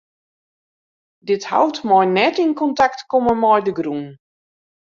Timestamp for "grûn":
3.79-4.07